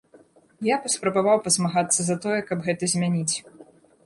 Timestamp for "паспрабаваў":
0.85-1.41